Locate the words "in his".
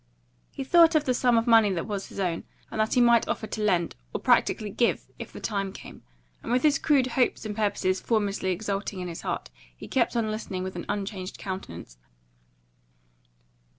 8.99-9.21